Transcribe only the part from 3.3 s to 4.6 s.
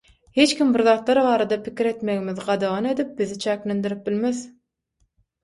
çäklendirip bilmez.